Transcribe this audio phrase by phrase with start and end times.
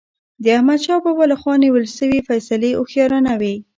[0.43, 3.55] د احمدشاه بابا له خوا نیول سوي فيصلي هوښیارانه وي.